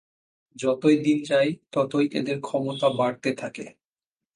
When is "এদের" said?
2.19-2.37